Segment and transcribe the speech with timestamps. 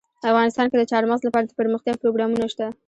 [0.31, 2.65] افغانستان کې د چار مغز لپاره دپرمختیا پروګرامونه شته.